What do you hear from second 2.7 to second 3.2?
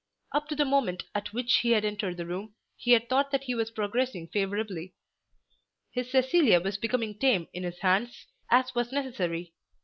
he had